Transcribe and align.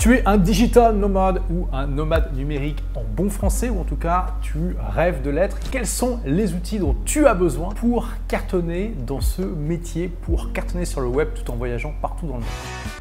Tu 0.00 0.14
es 0.14 0.22
un 0.26 0.38
digital 0.38 0.96
nomade 0.96 1.42
ou 1.50 1.68
un 1.74 1.86
nomade 1.86 2.34
numérique 2.34 2.82
en 2.94 3.02
bon 3.04 3.28
français, 3.28 3.68
ou 3.68 3.80
en 3.80 3.84
tout 3.84 3.96
cas 3.96 4.28
tu 4.40 4.74
rêves 4.94 5.20
de 5.20 5.28
l'être. 5.28 5.58
Quels 5.70 5.86
sont 5.86 6.20
les 6.24 6.54
outils 6.54 6.78
dont 6.78 6.96
tu 7.04 7.26
as 7.26 7.34
besoin 7.34 7.68
pour 7.74 8.08
cartonner 8.26 8.94
dans 9.06 9.20
ce 9.20 9.42
métier, 9.42 10.08
pour 10.08 10.54
cartonner 10.54 10.86
sur 10.86 11.02
le 11.02 11.08
web 11.08 11.28
tout 11.34 11.50
en 11.50 11.56
voyageant 11.56 11.92
partout 12.00 12.26
dans 12.26 12.36
le 12.36 12.40
monde? 12.40 12.48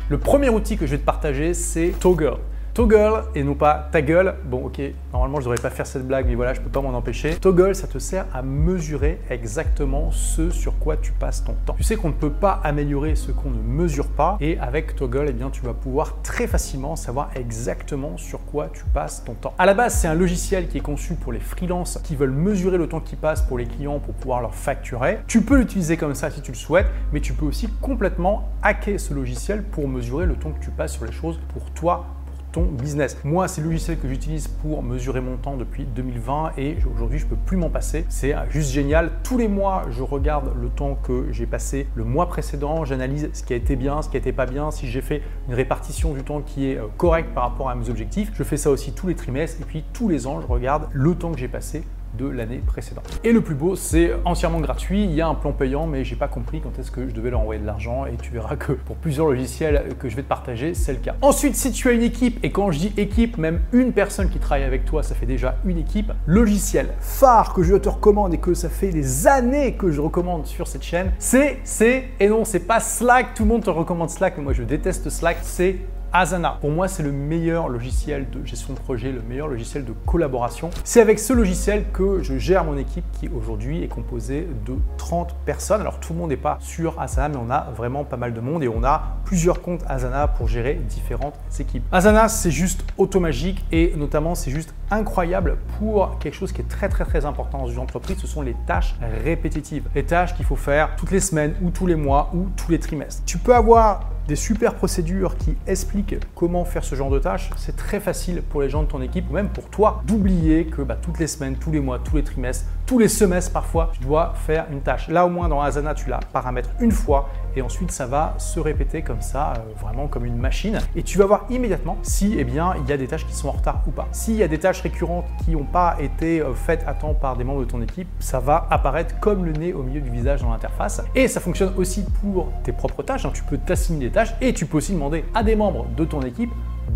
Le 0.09 0.17
premier 0.17 0.49
outil 0.49 0.75
que 0.75 0.85
je 0.85 0.91
vais 0.91 0.97
te 0.97 1.05
partager, 1.05 1.53
c'est 1.53 1.93
Toggle. 2.01 2.35
Toggle 2.73 3.23
et 3.35 3.43
non 3.43 3.55
pas 3.55 3.89
ta 3.91 4.01
gueule. 4.01 4.35
Bon, 4.45 4.65
ok, 4.65 4.81
normalement 5.11 5.39
je 5.39 5.45
devrais 5.45 5.61
pas 5.61 5.69
faire 5.69 5.87
cette 5.87 6.07
blague, 6.07 6.27
mais 6.27 6.35
voilà, 6.35 6.53
je 6.53 6.61
peux 6.61 6.69
pas 6.69 6.81
m'en 6.81 6.93
empêcher. 6.93 7.35
Toggle, 7.35 7.75
ça 7.75 7.87
te 7.87 7.97
sert 7.99 8.25
à 8.33 8.41
mesurer 8.41 9.19
exactement 9.29 10.11
ce 10.11 10.49
sur 10.49 10.77
quoi 10.79 10.97
tu 10.97 11.11
passes 11.11 11.43
ton 11.43 11.55
temps. 11.65 11.75
Tu 11.77 11.83
sais 11.83 11.95
qu'on 11.95 12.09
ne 12.09 12.13
peut 12.13 12.29
pas 12.29 12.59
améliorer 12.63 13.15
ce 13.15 13.31
qu'on 13.31 13.49
ne 13.49 13.61
mesure 13.61 14.07
pas, 14.07 14.37
et 14.39 14.57
avec 14.59 14.95
Toggle, 14.95 15.27
eh 15.29 15.33
bien, 15.33 15.49
tu 15.49 15.61
vas 15.61 15.73
pouvoir 15.73 16.21
très 16.23 16.47
facilement 16.47 16.95
savoir 16.95 17.29
exactement 17.35 18.17
sur 18.17 18.39
quoi 18.45 18.69
tu 18.71 18.83
passes 18.93 19.23
ton 19.23 19.33
temps. 19.33 19.53
À 19.57 19.65
la 19.65 19.73
base, 19.73 19.95
c'est 19.95 20.07
un 20.07 20.13
logiciel 20.13 20.67
qui 20.67 20.77
est 20.77 20.81
conçu 20.81 21.15
pour 21.15 21.31
les 21.31 21.39
freelances 21.39 21.99
qui 22.03 22.15
veulent 22.15 22.31
mesurer 22.31 22.77
le 22.77 22.87
temps 22.87 22.99
qui 22.99 23.15
passe 23.15 23.41
pour 23.41 23.57
les 23.57 23.65
clients 23.65 23.99
pour 23.99 24.13
pouvoir 24.13 24.41
leur 24.41 24.55
facturer. 24.55 25.19
Tu 25.27 25.41
peux 25.41 25.57
l'utiliser 25.57 25.97
comme 25.97 26.15
ça 26.15 26.29
si 26.29 26.41
tu 26.41 26.51
le 26.51 26.57
souhaites, 26.57 26.87
mais 27.11 27.19
tu 27.19 27.33
peux 27.33 27.45
aussi 27.45 27.67
complètement 27.81 28.49
hacker 28.61 28.99
ce 28.99 29.13
logiciel 29.13 29.63
pour 29.63 29.87
mesurer 29.87 30.25
le 30.25 30.35
temps 30.35 30.51
que 30.51 30.63
tu 30.63 30.71
passes 30.71 30.93
sur 30.93 31.05
les 31.05 31.11
choses 31.11 31.39
pour 31.53 31.69
toi 31.71 32.05
ton 32.51 32.63
business. 32.63 33.17
Moi, 33.23 33.47
c'est 33.47 33.61
le 33.61 33.67
logiciel 33.67 33.99
que 33.99 34.07
j'utilise 34.07 34.47
pour 34.47 34.83
mesurer 34.83 35.21
mon 35.21 35.37
temps 35.37 35.57
depuis 35.57 35.85
2020 35.85 36.53
et 36.57 36.77
aujourd'hui, 36.93 37.19
je 37.19 37.25
peux 37.25 37.35
plus 37.35 37.57
m'en 37.57 37.69
passer. 37.69 38.05
C'est 38.09 38.33
juste 38.49 38.71
génial. 38.71 39.11
Tous 39.23 39.37
les 39.37 39.47
mois, 39.47 39.85
je 39.91 40.03
regarde 40.03 40.51
le 40.59 40.69
temps 40.69 40.97
que 41.01 41.27
j'ai 41.31 41.45
passé 41.45 41.87
le 41.95 42.03
mois 42.03 42.27
précédent, 42.27 42.85
j'analyse 42.85 43.29
ce 43.33 43.43
qui 43.43 43.53
a 43.53 43.55
été 43.55 43.75
bien, 43.75 44.01
ce 44.01 44.09
qui 44.09 44.17
n'était 44.17 44.33
pas 44.33 44.45
bien, 44.45 44.71
si 44.71 44.87
j'ai 44.87 45.01
fait 45.01 45.21
une 45.47 45.53
répartition 45.53 46.13
du 46.13 46.23
temps 46.23 46.41
qui 46.41 46.71
est 46.71 46.77
euh, 46.77 46.87
correcte 46.97 47.33
par 47.33 47.43
rapport 47.43 47.69
à 47.69 47.75
mes 47.75 47.89
objectifs. 47.89 48.31
Je 48.33 48.43
fais 48.43 48.57
ça 48.57 48.69
aussi 48.69 48.93
tous 48.93 49.07
les 49.07 49.15
trimestres 49.15 49.61
et 49.61 49.65
puis 49.65 49.83
tous 49.93 50.09
les 50.09 50.27
ans, 50.27 50.41
je 50.41 50.47
regarde 50.47 50.87
le 50.93 51.15
temps 51.15 51.31
que 51.31 51.39
j'ai 51.39 51.47
passé 51.47 51.83
de 52.17 52.27
l'année 52.27 52.61
précédente. 52.65 53.19
Et 53.23 53.31
le 53.31 53.41
plus 53.41 53.55
beau, 53.55 53.75
c'est 53.75 54.11
entièrement 54.25 54.59
gratuit. 54.59 55.03
Il 55.03 55.13
y 55.13 55.21
a 55.21 55.27
un 55.27 55.35
plan 55.35 55.51
payant, 55.51 55.87
mais 55.87 56.03
j'ai 56.03 56.15
pas 56.15 56.27
compris 56.27 56.61
quand 56.61 56.77
est-ce 56.79 56.91
que 56.91 57.07
je 57.07 57.13
devais 57.13 57.29
leur 57.29 57.41
envoyer 57.41 57.61
de 57.61 57.65
l'argent. 57.65 58.05
Et 58.05 58.15
tu 58.15 58.31
verras 58.31 58.55
que 58.55 58.73
pour 58.73 58.95
plusieurs 58.95 59.27
logiciels 59.27 59.95
que 59.99 60.09
je 60.09 60.15
vais 60.15 60.23
te 60.23 60.27
partager, 60.27 60.73
c'est 60.73 60.93
le 60.93 60.99
cas. 60.99 61.15
Ensuite, 61.21 61.55
si 61.55 61.71
tu 61.71 61.89
as 61.89 61.91
une 61.91 62.03
équipe, 62.03 62.43
et 62.43 62.51
quand 62.51 62.71
je 62.71 62.79
dis 62.79 62.93
équipe, 62.97 63.37
même 63.37 63.61
une 63.73 63.93
personne 63.93 64.29
qui 64.29 64.39
travaille 64.39 64.63
avec 64.63 64.85
toi, 64.85 65.03
ça 65.03 65.15
fait 65.15 65.25
déjà 65.25 65.57
une 65.65 65.77
équipe. 65.77 66.11
Logiciel 66.25 66.89
phare 66.99 67.53
que 67.53 67.63
je 67.63 67.75
te 67.75 67.89
recommande 67.89 68.33
et 68.33 68.37
que 68.37 68.53
ça 68.53 68.69
fait 68.69 68.89
des 68.89 69.27
années 69.27 69.73
que 69.73 69.91
je 69.91 70.01
recommande 70.01 70.45
sur 70.45 70.67
cette 70.67 70.83
chaîne, 70.83 71.11
c'est, 71.19 71.59
c'est, 71.63 72.05
et 72.19 72.29
non, 72.29 72.45
c'est 72.45 72.59
pas 72.59 72.79
Slack. 72.79 73.33
Tout 73.33 73.43
le 73.43 73.49
monde 73.49 73.63
te 73.63 73.69
recommande 73.69 74.09
Slack, 74.09 74.37
mais 74.37 74.43
moi 74.43 74.53
je 74.53 74.63
déteste 74.63 75.09
Slack. 75.09 75.37
C'est 75.41 75.77
Asana. 76.11 76.57
Pour 76.59 76.71
moi, 76.71 76.87
c'est 76.87 77.03
le 77.03 77.11
meilleur 77.11 77.69
logiciel 77.69 78.29
de 78.31 78.43
gestion 78.43 78.73
de 78.73 78.79
projet, 78.79 79.11
le 79.11 79.21
meilleur 79.21 79.47
logiciel 79.47 79.85
de 79.85 79.93
collaboration. 80.05 80.71
C'est 80.83 81.01
avec 81.01 81.19
ce 81.19 81.33
logiciel 81.33 81.85
que 81.93 82.23
je 82.23 82.37
gère 82.37 82.63
mon 82.63 82.77
équipe 82.77 83.05
qui 83.19 83.29
aujourd'hui 83.29 83.83
est 83.83 83.87
composée 83.87 84.47
de 84.65 84.73
30 84.97 85.35
personnes. 85.45 85.81
Alors 85.81 85.99
tout 85.99 86.13
le 86.13 86.19
monde 86.19 86.29
n'est 86.29 86.37
pas 86.37 86.57
sur 86.61 86.99
Asana, 86.99 87.29
mais 87.29 87.37
on 87.37 87.51
a 87.51 87.71
vraiment 87.75 88.03
pas 88.03 88.17
mal 88.17 88.33
de 88.33 88.39
monde 88.39 88.63
et 88.63 88.67
on 88.67 88.83
a 88.83 89.17
plusieurs 89.25 89.61
comptes 89.61 89.83
Asana 89.87 90.27
pour 90.27 90.47
gérer 90.47 90.75
différentes 90.75 91.35
équipes. 91.59 91.83
Asana, 91.91 92.27
c'est 92.27 92.51
juste 92.51 92.83
automagique 92.97 93.63
et 93.71 93.93
notamment 93.95 94.33
c'est 94.33 94.51
juste 94.51 94.73
incroyable 94.89 95.57
pour 95.77 96.17
quelque 96.17 96.33
chose 96.33 96.51
qui 96.51 96.61
est 96.61 96.67
très 96.67 96.89
très 96.89 97.05
très 97.05 97.25
important 97.25 97.59
dans 97.59 97.67
une 97.67 97.79
entreprise, 97.79 98.17
ce 98.17 98.27
sont 98.27 98.41
les 98.41 98.55
tâches 98.65 98.95
répétitives. 99.23 99.87
Les 99.93 100.03
tâches 100.03 100.35
qu'il 100.35 100.45
faut 100.45 100.55
faire 100.55 100.95
toutes 100.95 101.11
les 101.11 101.19
semaines 101.19 101.53
ou 101.61 101.69
tous 101.69 101.85
les 101.85 101.95
mois 101.95 102.31
ou 102.33 102.47
tous 102.55 102.71
les 102.71 102.79
trimestres. 102.79 103.21
Tu 103.25 103.37
peux 103.37 103.53
avoir 103.53 104.09
des 104.29 104.35
super 104.35 104.75
procédures 104.75 105.37
qui 105.37 105.57
expliquent 105.65 106.17
comment 106.35 106.63
faire 106.63 106.83
ce 106.83 106.93
genre 106.93 107.09
de 107.09 107.17
tâches, 107.17 107.49
c'est 107.57 107.75
très 107.75 107.99
facile 107.99 108.43
pour 108.43 108.61
les 108.61 108.69
gens 108.69 108.83
de 108.83 108.87
ton 108.87 109.01
équipe 109.01 109.27
ou 109.31 109.33
même 109.33 109.49
pour 109.49 109.69
toi 109.69 110.03
d'oublier 110.05 110.65
que 110.65 110.83
bah, 110.83 110.95
toutes 111.01 111.17
les 111.17 111.25
semaines, 111.25 111.55
tous 111.55 111.71
les 111.71 111.79
mois, 111.79 111.97
tous 111.97 112.15
les 112.15 112.23
trimestres, 112.23 112.67
tous 112.89 112.97
les 112.97 113.07
semestres 113.07 113.53
parfois, 113.53 113.91
tu 113.93 113.99
dois 113.99 114.33
faire 114.33 114.65
une 114.71 114.81
tâche. 114.81 115.09
Là 115.09 115.23
au 115.23 115.29
moins 115.29 115.47
dans 115.47 115.61
Asana, 115.61 115.93
tu 115.93 116.09
la 116.09 116.19
paramètres 116.33 116.71
une 116.79 116.91
fois 116.91 117.29
et 117.55 117.61
ensuite 117.61 117.91
ça 117.91 118.07
va 118.07 118.33
se 118.39 118.59
répéter 118.59 119.03
comme 119.03 119.21
ça, 119.21 119.53
euh, 119.53 119.59
vraiment 119.79 120.07
comme 120.07 120.25
une 120.25 120.37
machine. 120.37 120.79
Et 120.95 121.03
tu 121.03 121.19
vas 121.19 121.27
voir 121.27 121.45
immédiatement 121.51 121.99
si 122.01 122.33
eh 122.39 122.43
bien, 122.43 122.73
il 122.81 122.89
y 122.89 122.91
a 122.91 122.97
des 122.97 123.05
tâches 123.05 123.27
qui 123.27 123.35
sont 123.35 123.49
en 123.49 123.51
retard 123.51 123.83
ou 123.85 123.91
pas. 123.91 124.07
S'il 124.11 124.37
y 124.37 124.41
a 124.41 124.47
des 124.47 124.57
tâches 124.57 124.81
récurrentes 124.81 125.27
qui 125.45 125.51
n'ont 125.51 125.65
pas 125.65 125.97
été 125.99 126.41
euh, 126.41 126.55
faites 126.55 126.83
à 126.87 126.95
temps 126.95 127.13
par 127.13 127.37
des 127.37 127.43
membres 127.43 127.59
de 127.59 127.69
ton 127.69 127.79
équipe, 127.79 128.07
ça 128.17 128.39
va 128.39 128.65
apparaître 128.71 129.19
comme 129.19 129.45
le 129.45 129.51
nez 129.51 129.71
au 129.71 129.83
milieu 129.83 130.01
du 130.01 130.09
visage 130.09 130.41
dans 130.41 130.49
l'interface. 130.49 131.03
Et 131.13 131.27
ça 131.27 131.39
fonctionne 131.39 131.75
aussi 131.77 132.03
pour 132.23 132.51
tes 132.63 132.71
propres 132.71 133.03
tâches. 133.03 133.23
Hein. 133.23 133.31
Tu 133.35 133.43
peux 133.43 133.59
t'assigner 133.59 134.07
des 134.07 134.11
tâches 134.11 134.33
et 134.41 134.51
tu 134.51 134.65
peux 134.65 134.77
aussi 134.77 134.93
demander 134.93 135.25
à 135.35 135.43
des 135.43 135.55
membres 135.55 135.85
de 135.95 136.05
ton 136.05 136.21
équipe 136.21 136.49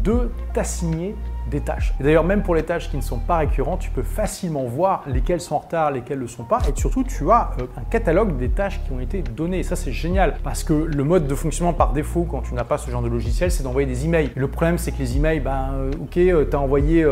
de 0.04 0.31
t'assigner 0.54 1.16
tâches. 1.62 1.94
D'ailleurs, 2.00 2.24
même 2.24 2.44
pour 2.44 2.56
les 2.56 2.64
tâches 2.64 2.90
qui 2.90 2.97
ne 2.97 3.02
sont 3.02 3.19
pas 3.19 3.38
récurrentes, 3.38 3.80
tu 3.80 3.90
peux 3.90 4.03
facilement 4.03 4.64
voir 4.66 5.03
lesquelles 5.08 5.41
sont 5.41 5.56
en 5.56 5.59
retard, 5.59 5.91
lesquelles 5.91 6.18
ne 6.18 6.24
le 6.24 6.28
sont 6.28 6.44
pas. 6.44 6.59
Et 6.68 6.80
surtout, 6.80 7.03
tu 7.03 7.30
as 7.31 7.52
euh, 7.59 7.66
un 7.78 7.84
catalogue 7.90 8.38
des 8.38 8.50
tâches 8.50 8.80
qui 8.86 8.91
ont 8.91 9.00
été 9.00 9.22
données. 9.22 9.59
Et 9.59 9.63
ça, 9.63 9.75
c'est 9.75 9.92
génial 9.92 10.36
parce 10.44 10.63
que 10.63 10.74
le 10.74 11.03
mode 11.03 11.28
de 11.28 11.36
fonctionnement 11.36 11.74
par 11.74 11.94
défaut 11.94 12.25
quand 12.30 12.42
tu 12.42 12.53
n'as 12.53 12.63
pas 12.63 12.78
ce 12.78 12.90
genre 12.90 13.02
de 13.02 13.08
logiciel, 13.08 13.52
c'est 13.52 13.63
d'envoyer 13.63 13.88
des 13.88 14.06
emails. 14.06 14.31
Le 14.36 14.47
problème, 14.47 14.78
c'est 14.78 14.92
que 14.92 15.00
les 15.00 15.18
emails, 15.18 15.40
ben, 15.40 15.72
euh, 15.74 15.92
ok, 16.02 16.18
euh, 16.18 16.46
tu 16.50 16.56
as 16.56 16.59
envoyé 16.59 17.06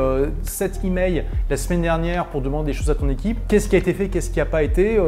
7 0.43 0.81
emails 0.83 1.25
la 1.49 1.57
semaine 1.57 1.81
dernière 1.81 2.27
pour 2.27 2.41
demander 2.41 2.71
des 2.71 2.77
choses 2.77 2.89
à 2.89 2.95
ton 2.95 3.09
équipe. 3.09 3.37
Qu'est-ce 3.47 3.67
qui 3.67 3.75
a 3.75 3.79
été 3.79 3.93
fait, 3.93 4.09
qu'est-ce 4.09 4.29
qui 4.29 4.39
n'a 4.39 4.45
pas 4.45 4.63
été? 4.63 4.99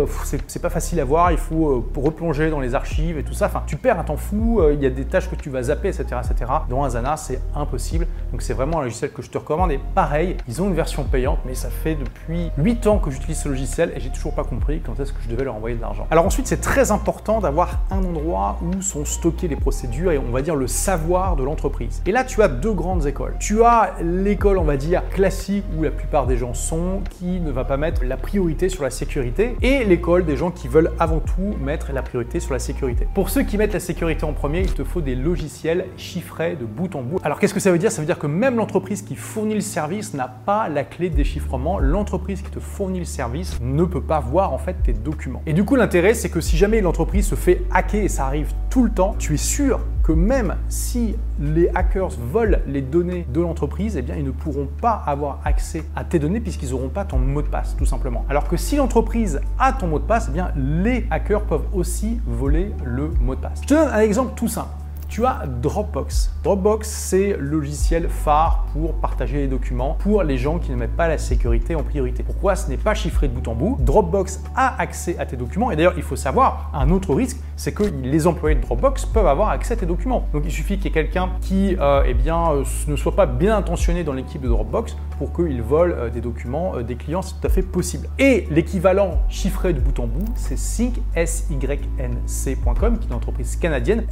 C'est 0.47 0.61
pas 0.61 0.69
facile 0.69 0.99
à 0.99 1.05
voir. 1.05 1.31
Il 1.31 1.37
faut 1.37 1.85
replonger 1.95 2.49
dans 2.49 2.59
les 2.59 2.75
archives 2.75 3.17
et 3.17 3.23
tout 3.23 3.33
ça. 3.33 3.47
Enfin, 3.47 3.63
tu 3.65 3.77
perds 3.77 3.99
un 3.99 4.03
temps 4.03 4.17
fou. 4.17 4.61
Il 4.71 4.81
y 4.81 4.85
a 4.85 4.89
des 4.89 5.05
tâches 5.05 5.29
que 5.29 5.35
tu 5.35 5.49
vas 5.49 5.63
zapper, 5.63 5.89
etc., 5.89 6.03
etc. 6.23 6.51
Dans 6.69 6.83
Asana, 6.83 7.17
c'est 7.17 7.39
impossible. 7.55 8.07
Donc, 8.31 8.41
c'est 8.41 8.53
vraiment 8.53 8.79
un 8.79 8.83
logiciel 8.83 9.11
que 9.11 9.21
je 9.23 9.29
te 9.29 9.37
recommande. 9.37 9.71
Et 9.71 9.79
pareil, 9.95 10.37
ils 10.47 10.61
ont 10.61 10.67
une 10.67 10.75
version 10.75 11.03
payante, 11.03 11.39
mais 11.45 11.55
ça 11.55 11.69
fait 11.69 11.95
depuis 11.95 12.51
8 12.57 12.87
ans 12.87 12.97
que 12.99 13.09
j'utilise 13.09 13.39
ce 13.39 13.49
logiciel 13.49 13.91
et 13.95 13.99
j'ai 13.99 14.09
toujours 14.09 14.33
pas 14.33 14.43
compris 14.43 14.81
quand 14.85 14.99
est-ce 14.99 15.13
que 15.13 15.21
je 15.23 15.29
devais 15.29 15.43
leur 15.43 15.55
envoyer 15.55 15.75
de 15.75 15.81
l'argent. 15.81 16.07
Alors 16.11 16.25
ensuite, 16.25 16.47
c'est 16.47 16.61
très 16.61 16.91
important 16.91 17.39
d'avoir 17.39 17.79
un 17.91 18.03
endroit 18.03 18.59
où 18.61 18.81
sont 18.81 19.05
stockées 19.05 19.47
les 19.47 19.55
procédures 19.55 20.11
et 20.11 20.17
on 20.17 20.31
va 20.31 20.41
dire 20.41 20.55
le 20.55 20.67
savoir 20.67 21.35
de 21.35 21.43
l'entreprise. 21.43 22.01
Et 22.05 22.11
là, 22.11 22.23
tu 22.23 22.41
as 22.41 22.47
deux 22.47 22.73
grandes 22.73 23.05
écoles. 23.05 23.35
Tu 23.39 23.63
as 23.63 23.95
l'école, 24.01 24.57
on 24.57 24.63
va 24.63 24.77
dire, 24.77 25.07
classique 25.09 25.63
où 25.77 25.83
la 25.83 25.91
plupart 25.91 26.27
des 26.27 26.37
gens 26.37 26.53
sont, 26.53 27.01
qui 27.09 27.39
ne 27.39 27.51
va 27.51 27.63
pas 27.63 27.77
mettre 27.77 28.03
la 28.03 28.17
priorité 28.17 28.69
sur 28.69 28.83
la 28.83 28.89
sécurité, 28.89 29.55
et 29.61 29.83
l'école 29.83 30.25
des 30.25 30.37
gens 30.37 30.51
qui 30.51 30.67
veulent 30.67 30.91
avant 30.99 31.19
tout 31.19 31.55
mettre 31.61 31.91
la 31.93 32.01
priorité 32.01 32.39
sur 32.39 32.53
la 32.53 32.59
sécurité. 32.59 33.07
Pour 33.13 33.29
ceux 33.29 33.43
qui 33.43 33.57
mettent 33.57 33.73
la 33.73 33.79
sécurité 33.79 34.25
en 34.25 34.33
premier, 34.33 34.61
il 34.61 34.73
te 34.73 34.83
faut 34.83 35.01
des 35.01 35.15
logiciels 35.15 35.85
chiffrés 35.97 36.55
de 36.55 36.65
bout 36.65 36.95
en 36.95 37.01
bout. 37.01 37.19
Alors 37.23 37.39
qu'est-ce 37.39 37.53
que 37.53 37.59
ça 37.59 37.71
veut 37.71 37.77
dire? 37.77 37.91
Ça 37.91 38.01
veut 38.01 38.05
dire 38.05 38.19
que 38.19 38.27
même 38.27 38.57
l'entreprise 38.57 39.01
qui 39.03 39.15
fournit 39.15 39.53
le 39.53 39.61
service 39.61 40.13
n'a 40.13 40.27
pas 40.27 40.69
la 40.69 40.83
clé 40.83 41.09
de 41.09 41.15
déchiffrement. 41.15 41.79
L'entreprise 41.79 42.41
qui 42.41 42.49
te 42.49 42.59
fournit 42.59 42.99
le 42.99 43.05
service 43.05 43.59
ne 43.61 43.83
peut 43.83 44.01
pas 44.01 44.19
voir 44.19 44.53
en 44.53 44.57
fait 44.57 44.75
tes 44.83 44.93
documents. 44.93 45.41
Et 45.45 45.53
du 45.53 45.63
coup, 45.63 45.75
l'intérêt, 45.75 46.13
c'est 46.13 46.29
que 46.29 46.41
si 46.41 46.57
jamais 46.57 46.81
l'entreprise 46.81 47.27
se 47.27 47.35
fait 47.35 47.63
hacker, 47.71 48.03
et 48.03 48.09
ça 48.09 48.25
arrive 48.25 48.51
tout 48.69 48.83
le 48.83 48.89
temps, 48.89 49.15
tu 49.19 49.35
es 49.35 49.37
sûr 49.37 49.79
que 50.03 50.11
même 50.11 50.55
si 50.67 51.15
les 51.39 51.69
hackers 51.73 52.09
volent 52.09 52.57
les 52.67 52.81
données 52.81 53.25
de 53.31 53.41
l'entreprise, 53.41 53.95
eh 53.97 54.01
bien, 54.01 54.15
ils 54.15 54.25
ne 54.25 54.31
pourront 54.31 54.67
pas 54.81 55.01
avoir 55.05 55.39
accès 55.45 55.83
à 55.95 56.03
tes 56.03 56.19
données 56.19 56.41
puisqu'ils 56.41 56.71
n'auront 56.71 56.89
pas 56.89 57.05
ton 57.05 57.19
mot 57.19 57.41
de 57.41 57.47
passe, 57.47 57.75
tout 57.77 57.85
simplement. 57.85 58.25
Alors 58.29 58.47
que 58.47 58.57
si 58.57 58.75
l'entreprise 58.75 59.39
a 59.59 59.71
ton 59.71 59.87
mot 59.87 59.99
de 59.99 60.05
passe, 60.05 60.27
eh 60.29 60.33
bien, 60.33 60.51
les 60.55 61.05
hackers 61.09 61.43
peuvent 61.43 61.67
aussi 61.73 62.19
voler 62.25 62.71
le 62.83 63.09
mot 63.21 63.35
de 63.35 63.41
passe. 63.41 63.61
Je 63.61 63.67
te 63.67 63.73
donne 63.73 63.89
un 63.89 63.99
exemple 63.99 64.33
tout 64.35 64.47
simple 64.47 64.69
tu 65.13 65.27
as 65.27 65.43
Dropbox. 65.61 66.31
Dropbox, 66.43 66.89
c'est 66.89 67.37
le 67.37 67.45
logiciel 67.45 68.09
phare 68.09 68.65
pour 68.73 68.95
partager 68.95 69.37
les 69.37 69.47
documents 69.47 69.95
pour 69.99 70.23
les 70.23 70.39
gens 70.39 70.57
qui 70.57 70.71
ne 70.71 70.75
mettent 70.75 70.95
pas 70.95 71.07
la 71.07 71.19
sécurité 71.19 71.75
en 71.75 71.83
priorité. 71.83 72.23
Pourquoi 72.23 72.55
ce 72.55 72.67
n'est 72.67 72.77
pas 72.77 72.95
chiffré 72.95 73.27
de 73.27 73.33
bout 73.33 73.47
en 73.47 73.53
bout? 73.53 73.77
Dropbox 73.79 74.41
a 74.55 74.81
accès 74.81 75.15
à 75.19 75.27
tes 75.27 75.37
documents 75.37 75.69
et 75.69 75.75
d'ailleurs, 75.75 75.93
il 75.97 76.01
faut 76.01 76.15
savoir, 76.15 76.71
un 76.73 76.89
autre 76.89 77.13
risque, 77.13 77.37
c'est 77.57 77.73
que 77.73 77.83
les 77.83 78.25
employés 78.25 78.55
de 78.55 78.61
Dropbox 78.61 79.05
peuvent 79.05 79.27
avoir 79.27 79.49
accès 79.49 79.75
à 79.75 79.77
tes 79.77 79.85
documents. 79.85 80.27
Donc 80.33 80.41
il 80.45 80.51
suffit 80.51 80.77
qu'il 80.77 80.85
y 80.85 80.87
ait 80.87 80.91
quelqu'un 80.91 81.29
qui 81.41 81.77
euh, 81.79 82.01
eh 82.07 82.15
bien, 82.15 82.51
euh, 82.51 82.63
ne 82.87 82.95
soit 82.95 83.15
pas 83.15 83.27
bien 83.27 83.55
intentionné 83.55 84.03
dans 84.03 84.13
l'équipe 84.13 84.41
de 84.41 84.47
Dropbox 84.47 84.97
pour 85.19 85.31
qu'il 85.31 85.61
vole 85.61 85.91
euh, 85.91 86.09
des 86.09 86.21
documents 86.21 86.81
des 86.81 86.95
clients, 86.95 87.21
c'est 87.21 87.39
tout 87.39 87.45
à 87.45 87.49
fait 87.49 87.61
possible. 87.61 88.07
Et 88.17 88.47
l'équivalent 88.49 89.21
chiffré 89.29 89.73
de 89.73 89.79
bout 89.79 89.99
en 89.99 90.07
bout, 90.07 90.25
c'est 90.33 90.57
syncnc.com, 90.57 92.97
qui 92.97 93.05
est 93.05 93.09
une 93.09 93.15
entreprise 93.15 93.55
canadienne, 93.57 94.05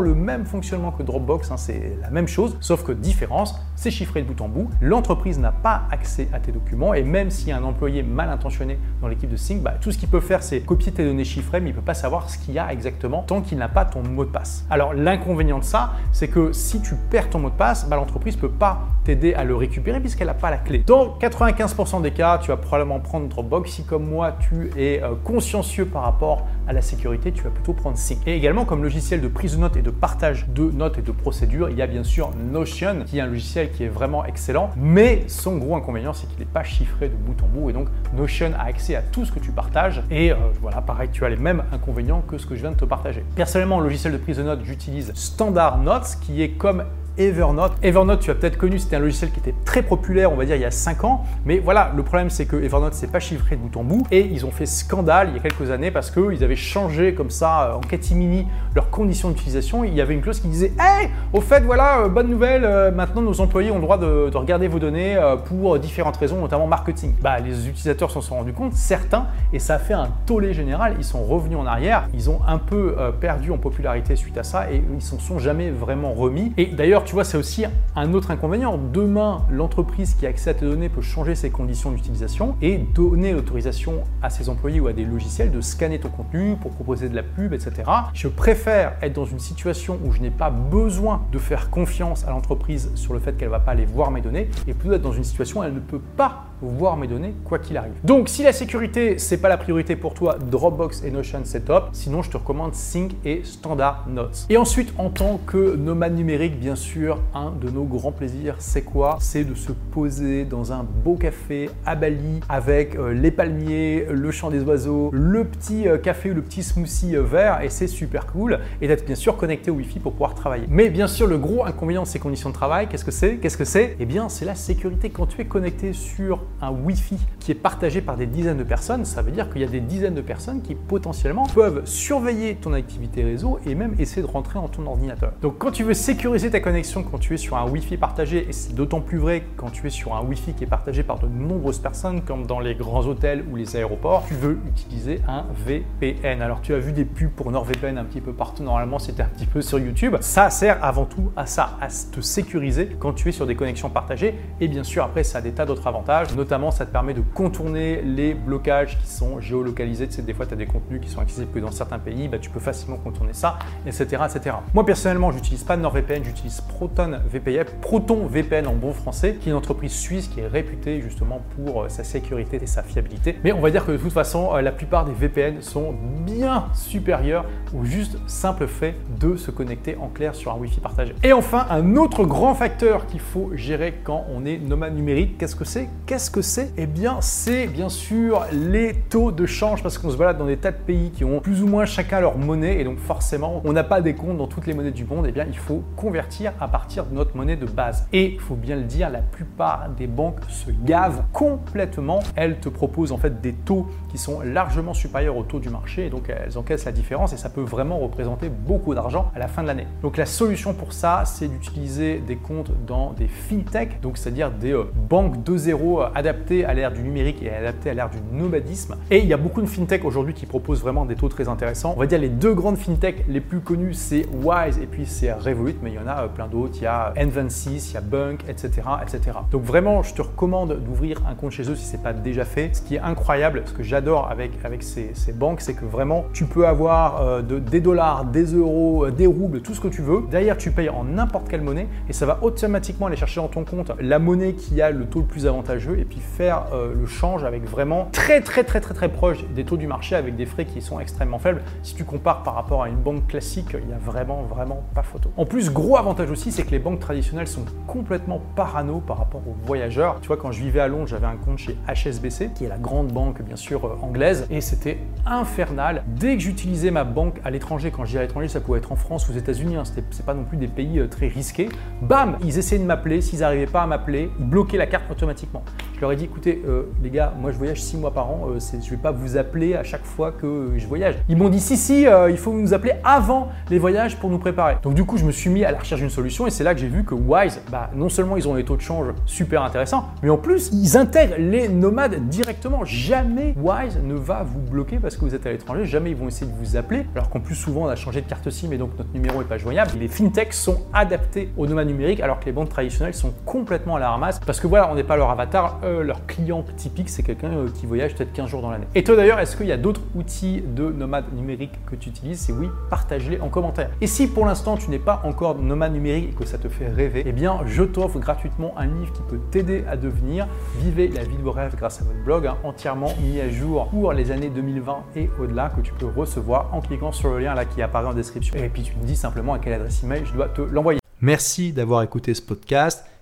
le 0.00 0.14
même 0.14 0.44
fonctionnement 0.44 0.92
que 0.92 1.02
Dropbox, 1.02 1.50
hein, 1.50 1.56
c'est 1.56 1.98
la 2.02 2.10
même 2.10 2.28
chose, 2.28 2.56
sauf 2.60 2.82
que 2.84 2.92
différence, 2.92 3.54
c'est 3.74 3.90
chiffré 3.90 4.22
de 4.22 4.26
bout 4.26 4.40
en 4.40 4.48
bout. 4.48 4.68
L'entreprise 4.80 5.38
n'a 5.38 5.52
pas 5.52 5.82
accès 5.90 6.28
à 6.32 6.40
tes 6.40 6.52
documents 6.52 6.94
et 6.94 7.02
même 7.02 7.30
s'il 7.30 7.48
y 7.48 7.52
a 7.52 7.56
un 7.56 7.64
employé 7.64 8.02
mal 8.02 8.30
intentionné 8.30 8.78
dans 9.00 9.08
l'équipe 9.08 9.30
de 9.30 9.36
Sync, 9.36 9.62
bah, 9.62 9.74
tout 9.80 9.92
ce 9.92 9.98
qu'il 9.98 10.08
peut 10.08 10.20
faire, 10.20 10.42
c'est 10.42 10.60
copier 10.60 10.92
tes 10.92 11.04
données 11.04 11.24
chiffrées, 11.24 11.60
mais 11.60 11.70
il 11.70 11.72
ne 11.72 11.78
peut 11.78 11.84
pas 11.84 11.94
savoir 11.94 12.30
ce 12.30 12.38
qu'il 12.38 12.54
y 12.54 12.58
a 12.58 12.72
exactement 12.72 13.22
tant 13.22 13.40
qu'il 13.40 13.58
n'a 13.58 13.68
pas 13.68 13.84
ton 13.84 14.02
mot 14.02 14.24
de 14.24 14.30
passe. 14.30 14.66
Alors 14.70 14.94
l'inconvénient 14.94 15.58
de 15.58 15.64
ça, 15.64 15.92
c'est 16.12 16.28
que 16.28 16.52
si 16.52 16.80
tu 16.80 16.94
perds 17.10 17.30
ton 17.30 17.38
mot 17.38 17.50
de 17.50 17.54
passe, 17.54 17.88
bah, 17.88 17.96
l'entreprise 17.96 18.36
ne 18.36 18.40
peut 18.40 18.48
pas 18.48 18.80
t'aider 19.04 19.34
à 19.34 19.44
le 19.44 19.54
récupérer 19.54 20.00
puisqu'elle 20.00 20.26
n'a 20.26 20.34
pas 20.34 20.50
la 20.50 20.58
clé. 20.58 20.82
Dans 20.86 21.16
95% 21.18 22.02
des 22.02 22.10
cas, 22.10 22.38
tu 22.38 22.48
vas 22.48 22.56
probablement 22.56 23.00
prendre 23.00 23.28
Dropbox. 23.28 23.70
Si 23.70 23.84
comme 23.84 24.08
moi, 24.08 24.36
tu 24.38 24.70
es 24.76 25.02
euh, 25.02 25.14
consciencieux 25.22 25.86
par 25.86 26.02
rapport 26.02 26.46
à 26.66 26.72
la 26.72 26.82
sécurité, 26.82 27.32
tu 27.32 27.42
vas 27.42 27.50
plutôt 27.50 27.72
prendre 27.72 27.96
Sync. 27.96 28.18
Et 28.26 28.34
également 28.34 28.64
comme 28.64 28.82
logiciel 28.82 29.20
de 29.20 29.28
prise 29.28 29.56
de 29.56 29.60
notes 29.60 29.76
et 29.76 29.82
partage 29.90 30.46
de 30.48 30.70
notes 30.70 30.98
et 30.98 31.02
de 31.02 31.12
procédures. 31.12 31.70
Il 31.70 31.76
y 31.76 31.82
a 31.82 31.86
bien 31.86 32.04
sûr 32.04 32.30
Notion, 32.36 33.04
qui 33.06 33.18
est 33.18 33.20
un 33.20 33.26
logiciel 33.26 33.70
qui 33.70 33.84
est 33.84 33.88
vraiment 33.88 34.24
excellent, 34.24 34.70
mais 34.76 35.24
son 35.28 35.56
gros 35.56 35.76
inconvénient, 35.76 36.12
c'est 36.12 36.26
qu'il 36.26 36.38
n'est 36.38 36.44
pas 36.44 36.64
chiffré 36.64 37.08
de 37.08 37.14
bout 37.14 37.36
en 37.42 37.46
bout. 37.46 37.70
Et 37.70 37.72
donc, 37.72 37.88
Notion 38.14 38.52
a 38.58 38.64
accès 38.64 38.96
à 38.96 39.02
tout 39.02 39.24
ce 39.24 39.32
que 39.32 39.38
tu 39.38 39.52
partages. 39.52 40.02
Et 40.10 40.32
euh, 40.32 40.36
voilà, 40.60 40.80
pareil, 40.80 41.08
tu 41.12 41.24
as 41.24 41.28
les 41.28 41.36
mêmes 41.36 41.64
inconvénients 41.72 42.22
que 42.26 42.38
ce 42.38 42.46
que 42.46 42.54
je 42.54 42.60
viens 42.60 42.72
de 42.72 42.76
te 42.76 42.84
partager. 42.84 43.24
Personnellement, 43.34 43.78
le 43.78 43.84
logiciel 43.84 44.12
de 44.12 44.18
prise 44.18 44.38
de 44.38 44.42
notes, 44.42 44.60
j'utilise 44.64 45.12
Standard 45.14 45.78
Notes, 45.78 46.18
qui 46.22 46.42
est 46.42 46.50
comme 46.50 46.84
Evernote. 47.18 47.72
Evernote, 47.82 48.20
tu 48.20 48.30
as 48.30 48.34
peut-être 48.34 48.58
connu, 48.58 48.78
c'était 48.78 48.96
un 48.96 49.00
logiciel 49.00 49.30
qui 49.30 49.40
était 49.40 49.54
très 49.64 49.82
populaire, 49.82 50.30
on 50.32 50.36
va 50.36 50.44
dire, 50.44 50.56
il 50.56 50.60
y 50.60 50.66
a 50.66 50.70
5 50.70 51.04
ans. 51.04 51.24
Mais 51.46 51.58
voilà, 51.58 51.90
le 51.96 52.02
problème, 52.02 52.28
c'est 52.28 52.44
que 52.44 52.56
Evernote, 52.56 52.92
c'est 52.92 53.10
pas 53.10 53.20
chiffré 53.20 53.56
de 53.56 53.62
bout 53.62 53.74
en 53.78 53.84
bout. 53.84 54.06
Et 54.10 54.20
ils 54.20 54.44
ont 54.44 54.50
fait 54.50 54.66
scandale 54.66 55.28
il 55.30 55.36
y 55.36 55.38
a 55.38 55.42
quelques 55.42 55.70
années 55.70 55.90
parce 55.90 56.10
qu'ils 56.10 56.44
avaient 56.44 56.56
changé 56.56 57.14
comme 57.14 57.30
ça, 57.30 57.70
euh, 57.70 57.74
en 57.74 57.80
catimini, 57.80 58.46
leurs 58.74 58.90
conditions 58.90 59.30
d'utilisation. 59.30 59.82
Il 59.82 59.94
y 59.94 60.02
avait 60.02 60.12
une 60.12 60.20
clause 60.20 60.40
qui 60.40 60.48
disait 60.48 60.72
Hey, 60.78 61.08
au 61.32 61.40
fait, 61.40 61.60
voilà, 61.60 62.00
euh, 62.00 62.08
bonne 62.08 62.28
nouvelle, 62.28 62.66
euh, 62.66 62.90
maintenant 62.90 63.22
nos 63.22 63.40
employés 63.40 63.70
ont 63.70 63.76
le 63.76 63.82
droit 63.82 63.98
de, 63.98 64.30
regarder 64.36 64.68
vos 64.68 64.78
données 64.78 65.16
pour 65.46 65.78
différentes 65.78 66.18
raisons, 66.18 66.38
notamment 66.38 66.66
marketing. 66.66 67.14
Bah, 67.22 67.38
les 67.38 67.68
utilisateurs 67.68 68.10
s'en 68.10 68.20
sont 68.20 68.34
rendus 68.34 68.52
compte, 68.52 68.74
certains, 68.74 69.28
et 69.54 69.58
ça 69.58 69.76
a 69.76 69.78
fait 69.78 69.94
un 69.94 70.08
tollé 70.26 70.52
général. 70.52 70.94
Ils 70.98 71.04
sont 71.04 71.24
revenus 71.24 71.56
en 71.56 71.64
arrière, 71.64 72.06
ils 72.12 72.28
ont 72.28 72.40
un 72.46 72.58
peu 72.58 72.94
perdu 73.18 73.50
en 73.50 73.56
popularité 73.56 74.14
suite 74.14 74.36
à 74.36 74.42
ça 74.42 74.70
et 74.70 74.82
ils 74.94 75.00
s'en 75.00 75.18
sont 75.18 75.38
jamais 75.38 75.70
vraiment 75.70 76.12
remis. 76.12 76.52
Et 76.58 76.66
d'ailleurs, 76.66 77.05
tu 77.06 77.12
vois, 77.12 77.22
c'est 77.22 77.36
aussi 77.36 77.64
un 77.94 78.14
autre 78.14 78.32
inconvénient. 78.32 78.76
Demain, 78.92 79.46
l'entreprise 79.48 80.14
qui 80.14 80.26
a 80.26 80.28
accès 80.28 80.50
à 80.50 80.54
tes 80.54 80.66
données 80.66 80.88
peut 80.88 81.00
changer 81.00 81.36
ses 81.36 81.50
conditions 81.50 81.92
d'utilisation 81.92 82.56
et 82.60 82.78
donner 82.78 83.32
l'autorisation 83.32 84.02
à 84.22 84.28
ses 84.28 84.48
employés 84.48 84.80
ou 84.80 84.88
à 84.88 84.92
des 84.92 85.04
logiciels 85.04 85.52
de 85.52 85.60
scanner 85.60 86.00
ton 86.00 86.08
contenu 86.08 86.56
pour 86.56 86.72
proposer 86.72 87.08
de 87.08 87.14
la 87.14 87.22
pub, 87.22 87.52
etc. 87.52 87.84
Je 88.12 88.26
préfère 88.26 88.96
être 89.02 89.12
dans 89.12 89.24
une 89.24 89.38
situation 89.38 90.00
où 90.04 90.10
je 90.10 90.20
n'ai 90.20 90.32
pas 90.32 90.50
besoin 90.50 91.22
de 91.30 91.38
faire 91.38 91.70
confiance 91.70 92.26
à 92.26 92.30
l'entreprise 92.30 92.90
sur 92.96 93.14
le 93.14 93.20
fait 93.20 93.36
qu'elle 93.36 93.48
ne 93.48 93.52
va 93.52 93.60
pas 93.60 93.70
aller 93.70 93.86
voir 93.86 94.10
mes 94.10 94.20
données 94.20 94.50
et 94.66 94.74
plutôt 94.74 94.96
être 94.96 95.02
dans 95.02 95.12
une 95.12 95.24
situation 95.24 95.60
où 95.60 95.62
elle 95.62 95.74
ne 95.74 95.80
peut 95.80 96.02
pas 96.16 96.46
voir 96.62 96.96
mes 96.96 97.06
données 97.06 97.34
quoi 97.44 97.58
qu'il 97.58 97.76
arrive. 97.76 97.92
Donc 98.04 98.28
si 98.28 98.42
la 98.42 98.52
sécurité 98.52 99.18
c'est 99.18 99.38
pas 99.38 99.48
la 99.48 99.56
priorité 99.56 99.96
pour 99.96 100.14
toi, 100.14 100.36
Dropbox 100.50 101.02
et 101.04 101.10
Notion 101.10 101.40
c'est 101.44 101.66
top. 101.66 101.90
Sinon 101.92 102.22
je 102.22 102.30
te 102.30 102.36
recommande 102.36 102.74
Sync 102.74 103.12
et 103.24 103.42
Standard 103.44 104.06
Notes. 104.08 104.46
Et 104.48 104.56
ensuite 104.56 104.92
en 104.98 105.10
tant 105.10 105.38
que 105.46 105.76
nomade 105.76 106.14
numérique, 106.14 106.58
bien 106.58 106.76
sûr, 106.76 107.18
un 107.34 107.50
de 107.50 107.70
nos 107.70 107.84
grands 107.84 108.12
plaisirs 108.12 108.56
c'est 108.58 108.82
quoi? 108.82 109.18
C'est 109.20 109.44
de 109.44 109.54
se 109.54 109.72
poser 109.72 110.44
dans 110.44 110.72
un 110.72 110.84
beau 111.04 111.16
café 111.16 111.70
à 111.84 111.94
Bali 111.94 112.40
avec 112.48 112.96
euh, 112.96 113.12
les 113.12 113.30
palmiers, 113.30 114.06
le 114.10 114.30
chant 114.30 114.50
des 114.50 114.62
oiseaux, 114.62 115.10
le 115.12 115.44
petit 115.44 115.88
euh, 115.88 115.98
café 115.98 116.30
ou 116.30 116.34
le 116.34 116.42
petit 116.42 116.62
smoothie 116.62 117.16
euh, 117.16 117.22
vert 117.22 117.60
et 117.62 117.68
c'est 117.68 117.86
super 117.86 118.26
cool 118.26 118.60
et 118.80 118.88
d'être 118.88 119.04
bien 119.04 119.14
sûr 119.14 119.36
connecté 119.36 119.70
au 119.70 119.74
Wi-Fi 119.74 119.98
pour 119.98 120.12
pouvoir 120.12 120.34
travailler. 120.34 120.66
Mais 120.68 120.90
bien 120.90 121.06
sûr 121.06 121.26
le 121.26 121.38
gros 121.38 121.64
inconvénient 121.64 122.02
de 122.02 122.08
ces 122.08 122.18
conditions 122.18 122.50
de 122.50 122.54
travail, 122.54 122.88
qu'est-ce 122.88 123.04
que 123.04 123.10
c'est? 123.10 123.36
Qu'est-ce 123.36 123.56
que 123.56 123.64
c'est? 123.64 123.96
Eh 124.00 124.06
bien 124.06 124.28
c'est 124.28 124.44
la 124.44 124.54
sécurité. 124.54 125.10
Quand 125.10 125.26
tu 125.26 125.40
es 125.40 125.44
connecté 125.44 125.92
sur 125.92 126.40
un 126.60 126.70
Wi-Fi 126.70 127.18
qui 127.38 127.52
est 127.52 127.56
partagé 127.56 128.00
par 128.00 128.16
des 128.16 128.26
dizaines 128.26 128.58
de 128.58 128.64
personnes, 128.64 129.04
ça 129.04 129.22
veut 129.22 129.30
dire 129.30 129.50
qu'il 129.50 129.60
y 129.60 129.64
a 129.64 129.68
des 129.68 129.80
dizaines 129.80 130.14
de 130.14 130.20
personnes 130.20 130.62
qui 130.62 130.74
potentiellement 130.74 131.46
peuvent 131.54 131.82
surveiller 131.84 132.56
ton 132.56 132.72
activité 132.72 133.22
réseau 133.22 133.58
et 133.66 133.74
même 133.74 133.94
essayer 133.98 134.22
de 134.22 134.26
rentrer 134.26 134.58
dans 134.58 134.68
ton 134.68 134.86
ordinateur. 134.86 135.32
Donc 135.42 135.58
quand 135.58 135.70
tu 135.70 135.84
veux 135.84 135.94
sécuriser 135.94 136.50
ta 136.50 136.60
connexion 136.60 137.02
quand 137.02 137.18
tu 137.18 137.34
es 137.34 137.36
sur 137.36 137.56
un 137.56 137.68
Wi-Fi 137.68 137.96
partagé, 137.96 138.46
et 138.48 138.52
c'est 138.52 138.74
d'autant 138.74 139.00
plus 139.00 139.18
vrai 139.18 139.44
quand 139.56 139.70
tu 139.70 139.86
es 139.86 139.90
sur 139.90 140.14
un 140.14 140.22
Wi-Fi 140.22 140.54
qui 140.54 140.64
est 140.64 140.68
partagé 140.68 141.02
par 141.02 141.18
de 141.18 141.26
nombreuses 141.26 141.78
personnes, 141.78 142.22
comme 142.22 142.46
dans 142.46 142.60
les 142.60 142.74
grands 142.74 143.06
hôtels 143.06 143.44
ou 143.50 143.56
les 143.56 143.76
aéroports, 143.76 144.24
tu 144.26 144.34
veux 144.34 144.58
utiliser 144.66 145.20
un 145.28 145.44
VPN. 145.66 146.42
Alors 146.42 146.60
tu 146.60 146.74
as 146.74 146.78
vu 146.78 146.92
des 146.92 147.04
pubs 147.04 147.30
pour 147.30 147.50
NordVPN 147.50 147.98
un 147.98 148.04
petit 148.04 148.20
peu 148.20 148.32
partout, 148.32 148.62
normalement 148.62 148.98
c'était 148.98 149.22
un 149.22 149.28
petit 149.28 149.46
peu 149.46 149.62
sur 149.62 149.78
YouTube. 149.78 150.16
Ça 150.20 150.50
sert 150.50 150.82
avant 150.82 151.04
tout 151.04 151.30
à 151.36 151.46
ça, 151.46 151.76
à 151.80 151.88
te 151.88 152.20
sécuriser 152.20 152.90
quand 152.98 153.12
tu 153.12 153.28
es 153.28 153.32
sur 153.32 153.46
des 153.46 153.54
connexions 153.54 153.90
partagées. 153.90 154.34
Et 154.60 154.68
bien 154.68 154.84
sûr, 154.84 155.04
après, 155.04 155.24
ça 155.24 155.38
a 155.38 155.40
des 155.40 155.52
tas 155.52 155.66
d'autres 155.66 155.86
avantages, 155.86 156.34
notamment 156.36 156.70
ça 156.70 156.86
te 156.86 156.92
permet 156.92 157.14
de 157.14 157.22
contourner 157.34 158.02
les 158.02 158.34
blocages 158.34 158.98
qui 158.98 159.08
sont 159.08 159.40
géolocalisés. 159.40 160.06
Tu 160.06 160.14
sais, 160.14 160.22
des 160.22 160.34
fois, 160.34 160.46
tu 160.46 160.54
as 160.54 160.56
des 160.56 160.66
contenus 160.66 161.00
qui 161.00 161.08
sont 161.08 161.20
accessibles 161.20 161.52
que 161.52 161.58
dans 161.58 161.70
certains 161.70 161.98
pays, 161.98 162.28
bah, 162.28 162.38
tu 162.38 162.50
peux 162.50 162.60
facilement 162.60 162.98
contourner 162.98 163.32
ça, 163.32 163.58
etc. 163.86 164.22
etc. 164.24 164.56
Moi, 164.74 164.84
personnellement, 164.86 165.32
j'utilise 165.32 165.64
pas 165.64 165.76
NordVPN, 165.76 166.22
j'utilise 166.22 166.60
Proton 166.60 167.18
VPN, 167.28 167.64
Proton 167.80 168.26
VPN 168.26 168.66
en 168.66 168.74
bon 168.74 168.92
français, 168.92 169.36
qui 169.40 169.48
est 169.48 169.52
une 169.52 169.58
entreprise 169.58 169.92
suisse 169.92 170.28
qui 170.28 170.40
est 170.40 170.46
réputée 170.46 171.00
justement 171.00 171.40
pour 171.56 171.82
euh, 171.82 171.88
sa 171.88 172.04
sécurité 172.04 172.58
et 172.62 172.66
sa 172.66 172.82
fiabilité. 172.82 173.38
Mais 173.42 173.52
on 173.52 173.60
va 173.60 173.70
dire 173.70 173.84
que 173.84 173.92
de 173.92 173.96
toute 173.96 174.12
façon, 174.12 174.50
euh, 174.54 174.60
la 174.60 174.72
plupart 174.72 175.04
des 175.04 175.12
VPN 175.12 175.62
sont 175.62 175.94
bien 176.26 176.66
supérieurs 176.74 177.44
au 177.74 177.84
juste 177.84 178.18
simple 178.26 178.66
fait 178.66 178.94
de 179.18 179.36
se 179.36 179.50
connecter 179.50 179.96
en 180.00 180.08
clair 180.08 180.34
sur 180.34 180.52
un 180.52 180.56
Wi-Fi 180.56 180.80
partagé. 180.80 181.14
Et 181.22 181.32
enfin, 181.32 181.66
un 181.70 181.96
autre 181.96 182.24
grand 182.24 182.54
facteur 182.54 183.06
qu'il 183.06 183.20
faut 183.20 183.50
gérer 183.54 183.94
quand 184.04 184.24
on 184.34 184.44
est 184.44 184.58
nomade 184.58 184.94
numérique, 184.94 185.38
qu'est-ce 185.38 185.56
que 185.56 185.64
c'est? 185.64 185.88
Que 186.30 186.42
c'est 186.42 186.72
Eh 186.76 186.86
bien, 186.86 187.20
c'est 187.20 187.66
bien 187.66 187.88
sûr 187.88 188.44
les 188.52 188.94
taux 188.94 189.32
de 189.32 189.46
change 189.46 189.82
parce 189.82 189.98
qu'on 189.98 190.10
se 190.10 190.16
balade 190.16 190.38
dans 190.38 190.46
des 190.46 190.56
tas 190.56 190.72
de 190.72 190.76
pays 190.76 191.10
qui 191.10 191.24
ont 191.24 191.40
plus 191.40 191.62
ou 191.62 191.66
moins 191.66 191.84
chacun 191.84 192.20
leur 192.20 192.38
monnaie 192.38 192.80
et 192.80 192.84
donc 192.84 192.98
forcément, 192.98 193.62
on 193.64 193.72
n'a 193.72 193.84
pas 193.84 194.00
des 194.00 194.14
comptes 194.14 194.36
dans 194.36 194.46
toutes 194.46 194.66
les 194.66 194.74
monnaies 194.74 194.90
du 194.90 195.04
monde. 195.04 195.26
Eh 195.28 195.32
bien, 195.32 195.46
il 195.48 195.58
faut 195.58 195.82
convertir 195.96 196.52
à 196.60 196.68
partir 196.68 197.06
de 197.06 197.14
notre 197.14 197.36
monnaie 197.36 197.56
de 197.56 197.66
base. 197.66 198.06
Et 198.12 198.34
il 198.34 198.40
faut 198.40 198.54
bien 198.54 198.76
le 198.76 198.82
dire, 198.82 199.10
la 199.10 199.20
plupart 199.20 199.88
des 199.96 200.06
banques 200.06 200.40
se 200.48 200.70
gavent 200.84 201.22
complètement. 201.32 202.20
Elles 202.34 202.58
te 202.58 202.68
proposent 202.68 203.12
en 203.12 203.18
fait 203.18 203.40
des 203.40 203.52
taux 203.52 203.86
qui 204.10 204.18
sont 204.18 204.40
largement 204.40 204.94
supérieurs 204.94 205.36
au 205.36 205.42
taux 205.42 205.60
du 205.60 205.68
marché 205.68 206.06
et 206.06 206.10
donc 206.10 206.28
elles 206.28 206.56
encaissent 206.58 206.84
la 206.84 206.92
différence 206.92 207.32
et 207.32 207.36
ça 207.36 207.48
peut 207.48 207.62
vraiment 207.62 207.98
représenter 207.98 208.48
beaucoup 208.48 208.94
d'argent 208.94 209.30
à 209.34 209.38
la 209.38 209.48
fin 209.48 209.62
de 209.62 209.66
l'année. 209.66 209.86
Donc 210.02 210.16
la 210.16 210.26
solution 210.26 210.74
pour 210.74 210.92
ça, 210.92 211.22
c'est 211.24 211.48
d'utiliser 211.48 212.18
des 212.18 212.36
comptes 212.36 212.72
dans 212.86 213.12
des 213.12 213.28
fintech, 213.28 214.00
donc 214.00 214.18
c'est-à-dire 214.18 214.50
des 214.50 214.72
euh, 214.72 214.84
banques 215.08 215.42
de 215.42 215.56
zéro 215.56 216.02
adaptées 216.16 216.64
à 216.64 216.72
l'ère 216.72 216.92
du 216.92 217.02
numérique 217.02 217.42
et 217.42 217.50
adaptées 217.50 217.90
à 217.90 217.94
l'ère 217.94 218.08
du 218.08 218.16
nomadisme. 218.32 218.96
Et 219.10 219.18
il 219.18 219.26
y 219.26 219.34
a 219.34 219.36
beaucoup 219.36 219.60
de 219.60 219.66
fintech 219.66 220.04
aujourd'hui 220.04 220.32
qui 220.32 220.46
proposent 220.46 220.80
vraiment 220.80 221.04
des 221.04 221.14
taux 221.14 221.28
très 221.28 221.46
intéressants. 221.46 221.92
On 221.94 222.00
va 222.00 222.06
dire 222.06 222.18
les 222.18 222.30
deux 222.30 222.54
grandes 222.54 222.78
fintech 222.78 223.24
les 223.28 223.40
plus 223.40 223.60
connues, 223.60 223.92
c'est 223.92 224.24
Wise 224.42 224.78
et 224.82 224.86
puis 224.86 225.04
c'est 225.04 225.30
Revolut, 225.32 225.76
mais 225.82 225.90
il 225.90 225.96
y 225.96 225.98
en 225.98 226.06
a 226.06 226.22
euh, 226.22 226.28
plein 226.28 226.46
d'autres. 226.46 226.76
Il 226.76 226.84
y 226.84 226.86
a 226.86 227.12
N26, 227.16 227.90
il 227.90 227.94
y 227.94 227.96
a 227.98 228.00
Bunk, 228.00 228.44
etc., 228.48 228.82
etc. 229.02 229.38
Donc 229.50 229.62
vraiment, 229.62 230.02
je 230.02 230.14
te 230.14 230.22
recommande 230.22 230.78
d'ouvrir 230.82 231.20
un 231.28 231.34
compte 231.34 231.52
chez 231.52 231.70
eux 231.70 231.74
si 231.74 231.84
c'est 231.84 232.02
pas 232.02 232.14
déjà 232.14 232.46
fait. 232.46 232.70
Ce 232.72 232.80
qui 232.80 232.94
est 232.94 233.00
incroyable, 233.00 233.62
ce 233.66 233.72
que 233.72 233.82
j'adore 233.82 234.30
avec, 234.30 234.52
avec 234.64 234.82
ces, 234.82 235.12
banques, 235.34 235.60
c'est 235.60 235.74
que 235.74 235.84
vraiment, 235.84 236.24
tu 236.32 236.46
peux 236.46 236.66
avoir 236.66 237.20
euh, 237.20 237.42
de, 237.42 237.58
des 237.58 237.80
dollars, 237.80 238.24
des 238.24 238.54
euros, 238.54 239.04
euh, 239.04 239.10
des 239.10 239.26
roubles, 239.26 239.60
tout 239.60 239.74
ce 239.74 239.80
que 239.80 239.88
tu 239.88 240.00
veux. 240.00 240.22
Derrière, 240.30 240.56
tu 240.56 240.70
payes 240.70 240.88
en 240.88 241.04
n'importe 241.04 241.48
quelle 241.48 241.62
monnaie 241.62 241.88
et 242.08 242.14
ça 242.14 242.24
va 242.24 242.38
automatiquement 242.42 243.06
aller 243.06 243.16
chercher 243.16 243.40
dans 243.40 243.48
ton 243.48 243.64
compte 243.64 243.92
la 244.00 244.18
monnaie 244.18 244.54
qui 244.54 244.80
a 244.80 244.90
le 244.90 245.04
taux 245.04 245.20
le 245.20 245.26
plus 245.26 245.46
avantageux 245.46 245.98
puis 246.08 246.20
faire 246.20 246.64
euh, 246.72 246.94
le 246.94 247.06
change 247.06 247.44
avec 247.44 247.64
vraiment 247.64 248.08
très 248.12 248.40
très 248.40 248.64
très 248.64 248.80
très 248.80 248.94
très 248.94 249.08
proche 249.08 249.44
des 249.54 249.64
taux 249.64 249.76
du 249.76 249.86
marché 249.86 250.16
avec 250.16 250.36
des 250.36 250.46
frais 250.46 250.64
qui 250.64 250.80
sont 250.80 250.98
extrêmement 251.00 251.38
faibles. 251.38 251.62
Si 251.82 251.94
tu 251.94 252.04
compares 252.04 252.42
par 252.42 252.54
rapport 252.54 252.82
à 252.82 252.88
une 252.88 252.96
banque 252.96 253.26
classique, 253.26 253.76
il 253.78 253.86
n'y 253.86 253.92
a 253.92 253.98
vraiment 253.98 254.42
vraiment 254.42 254.82
pas 254.94 255.02
photo. 255.02 255.30
En 255.36 255.44
plus, 255.44 255.70
gros 255.70 255.96
avantage 255.96 256.30
aussi, 256.30 256.52
c'est 256.52 256.64
que 256.64 256.70
les 256.70 256.78
banques 256.78 257.00
traditionnelles 257.00 257.48
sont 257.48 257.64
complètement 257.86 258.40
parano 258.54 259.00
par 259.00 259.18
rapport 259.18 259.42
aux 259.46 259.56
voyageurs. 259.66 260.20
Tu 260.20 260.28
vois, 260.28 260.36
quand 260.36 260.52
je 260.52 260.60
vivais 260.60 260.80
à 260.80 260.88
Londres, 260.88 261.06
j'avais 261.06 261.26
un 261.26 261.36
compte 261.36 261.58
chez 261.58 261.76
HSBC, 261.86 262.50
qui 262.54 262.64
est 262.64 262.68
la 262.68 262.78
grande 262.78 263.08
banque 263.08 263.42
bien 263.42 263.56
sûr 263.56 263.98
anglaise, 264.02 264.46
et 264.50 264.60
c'était 264.60 264.98
infernal. 265.26 266.04
Dès 266.06 266.36
que 266.36 266.42
j'utilisais 266.42 266.90
ma 266.90 267.04
banque 267.04 267.40
à 267.44 267.50
l'étranger, 267.50 267.90
quand 267.90 268.04
dis 268.04 268.18
à 268.18 268.22
l'étranger, 268.22 268.48
ça 268.48 268.60
pouvait 268.60 268.78
être 268.78 268.92
en 268.92 268.96
France 268.96 269.28
ou 269.28 269.32
aux 269.32 269.36
États-Unis, 269.36 269.76
hein, 269.76 269.82
c'est 269.84 270.24
pas 270.24 270.34
non 270.34 270.44
plus 270.44 270.56
des 270.56 270.68
pays 270.68 270.98
euh, 270.98 271.08
très 271.08 271.28
risqués. 271.28 271.68
Bam, 272.02 272.38
ils 272.42 272.58
essayaient 272.58 272.80
de 272.80 272.86
m'appeler, 272.86 273.20
s'ils 273.20 273.40
n'arrivaient 273.40 273.66
pas 273.66 273.82
à 273.82 273.86
m'appeler, 273.86 274.30
ils 274.38 274.46
bloquaient 274.46 274.76
la 274.76 274.86
carte 274.86 275.10
automatiquement. 275.10 275.62
Je 275.96 276.02
leur 276.02 276.12
ai 276.12 276.16
dit, 276.16 276.24
écoutez, 276.24 276.62
euh, 276.68 276.82
les 277.02 277.08
gars, 277.08 277.32
moi 277.40 277.52
je 277.52 277.56
voyage 277.56 277.80
six 277.80 277.96
mois 277.96 278.10
par 278.10 278.28
an, 278.30 278.48
euh, 278.50 278.58
je 278.60 278.76
ne 278.76 278.90
vais 278.90 278.96
pas 278.98 279.12
vous 279.12 279.38
appeler 279.38 279.74
à 279.74 279.82
chaque 279.82 280.04
fois 280.04 280.30
que 280.30 280.72
je 280.76 280.86
voyage. 280.86 281.14
Ils 281.30 281.38
m'ont 281.38 281.48
dit, 281.48 281.58
si, 281.58 281.78
si, 281.78 282.02
il 282.02 282.36
faut 282.36 282.52
nous 282.52 282.74
appeler 282.74 282.92
avant 283.02 283.48
les 283.70 283.78
voyages 283.78 284.16
pour 284.16 284.28
nous 284.28 284.38
préparer. 284.38 284.76
Donc 284.82 284.92
du 284.92 285.04
coup, 285.04 285.16
je 285.16 285.24
me 285.24 285.32
suis 285.32 285.48
mis 285.48 285.64
à 285.64 285.72
la 285.72 285.78
recherche 285.78 286.02
d'une 286.02 286.10
solution 286.10 286.46
et 286.46 286.50
c'est 286.50 286.64
là 286.64 286.74
que 286.74 286.80
j'ai 286.80 286.88
vu 286.88 287.02
que 287.02 287.14
Wise, 287.14 287.62
bah, 287.70 287.88
non 287.94 288.10
seulement 288.10 288.36
ils 288.36 288.46
ont 288.46 288.56
des 288.56 288.64
taux 288.64 288.76
de 288.76 288.82
change 288.82 289.06
super 289.24 289.62
intéressants, 289.62 290.04
mais 290.22 290.28
en 290.28 290.36
plus, 290.36 290.70
ils 290.74 290.98
intègrent 290.98 291.36
les 291.38 291.66
nomades 291.66 292.28
directement. 292.28 292.84
Jamais 292.84 293.54
Wise 293.56 293.98
ne 294.04 294.14
va 294.14 294.42
vous 294.42 294.60
bloquer 294.60 294.98
parce 294.98 295.16
que 295.16 295.24
vous 295.24 295.34
êtes 295.34 295.46
à 295.46 295.52
l'étranger, 295.52 295.86
jamais 295.86 296.10
ils 296.10 296.16
vont 296.16 296.28
essayer 296.28 296.50
de 296.50 296.56
vous 296.56 296.76
appeler, 296.76 297.06
alors 297.14 297.30
qu'en 297.30 297.40
plus 297.40 297.54
souvent 297.54 297.84
on 297.84 297.88
a 297.88 297.96
changé 297.96 298.20
de 298.20 298.28
carte 298.28 298.50
SIM 298.50 298.70
et 298.72 298.76
donc 298.76 298.90
notre 298.98 299.12
numéro 299.14 299.38
n'est 299.38 299.48
pas 299.48 299.56
joignable. 299.56 299.92
Les 299.98 300.08
fintechs 300.08 300.52
sont 300.52 300.82
adaptés 300.92 301.48
aux 301.56 301.66
nomades 301.66 301.88
numériques 301.88 302.20
alors 302.20 302.38
que 302.38 302.44
les 302.44 302.52
banques 302.52 302.68
traditionnelles 302.68 303.14
sont 303.14 303.32
complètement 303.46 303.96
à 303.96 303.98
la 303.98 304.10
ramasse 304.10 304.40
parce 304.40 304.60
que 304.60 304.66
voilà, 304.66 304.90
on 304.90 304.94
n'est 304.94 305.04
pas 305.04 305.16
leur 305.16 305.30
avatar. 305.30 305.80
Euh, 305.86 306.02
leur 306.02 306.26
client 306.26 306.64
typique, 306.76 307.08
c'est 307.08 307.22
quelqu'un 307.22 307.52
euh, 307.52 307.68
qui 307.72 307.86
voyage 307.86 308.14
peut-être 308.14 308.32
15 308.32 308.50
jours 308.50 308.62
dans 308.62 308.70
l'année. 308.70 308.86
Et 308.94 309.04
toi 309.04 309.16
d'ailleurs, 309.16 309.38
est-ce 309.38 309.56
qu'il 309.56 309.66
y 309.66 309.72
a 309.72 309.76
d'autres 309.76 310.02
outils 310.14 310.62
de 310.66 310.90
nomade 310.90 311.32
numérique 311.32 311.72
que 311.86 311.94
tu 311.94 312.08
utilises? 312.08 312.40
Si 312.40 312.52
oui, 312.52 312.68
partage-les 312.90 313.40
en 313.40 313.48
commentaire. 313.48 313.90
Et 314.00 314.06
si 314.06 314.26
pour 314.26 314.46
l'instant 314.46 314.76
tu 314.76 314.90
n'es 314.90 314.98
pas 314.98 315.22
encore 315.24 315.56
nomade 315.56 315.92
numérique 315.92 316.30
et 316.30 316.34
que 316.34 316.44
ça 316.44 316.58
te 316.58 316.68
fait 316.68 316.88
rêver, 316.88 317.22
eh 317.24 317.32
bien 317.32 317.60
je 317.66 317.82
t'offre 317.82 318.18
gratuitement 318.18 318.74
un 318.76 318.86
livre 318.86 319.12
qui 319.12 319.22
peut 319.22 319.40
t'aider 319.50 319.84
à 319.88 319.96
devenir. 319.96 320.46
Vivez 320.80 321.08
la 321.08 321.24
vie 321.24 321.36
de 321.36 321.42
vos 321.42 321.52
rêves 321.52 321.76
grâce 321.76 322.00
à 322.00 322.04
votre 322.04 322.22
blog, 322.24 322.46
hein, 322.46 322.56
entièrement 322.64 323.12
mis 323.22 323.40
à 323.40 323.48
jour 323.48 323.88
pour 323.88 324.12
les 324.12 324.30
années 324.30 324.50
2020 324.50 325.04
et 325.16 325.30
au-delà 325.40 325.70
que 325.70 325.80
tu 325.80 325.92
peux 325.92 326.06
recevoir 326.06 326.74
en 326.74 326.80
cliquant 326.80 327.12
sur 327.12 327.30
le 327.30 327.40
lien 327.40 327.54
là 327.54 327.64
qui 327.64 327.80
apparaît 327.82 328.08
en 328.08 328.14
description. 328.14 328.56
Et 328.56 328.68
puis 328.68 328.82
tu 328.82 328.94
me 328.96 329.04
dis 329.04 329.16
simplement 329.16 329.54
à 329.54 329.58
quelle 329.58 329.74
adresse 329.74 330.02
email 330.02 330.22
je 330.24 330.32
dois 330.32 330.48
te 330.48 330.62
l'envoyer. 330.62 331.00
Merci 331.20 331.72
d'avoir 331.72 332.02
écouté 332.02 332.34
ce 332.34 332.42
podcast. 332.42 333.04